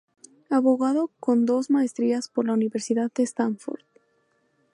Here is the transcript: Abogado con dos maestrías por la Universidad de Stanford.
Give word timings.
Abogado 0.49 1.11
con 1.19 1.45
dos 1.45 1.69
maestrías 1.69 2.27
por 2.27 2.47
la 2.47 2.53
Universidad 2.53 3.11
de 3.13 3.21
Stanford. 3.21 3.83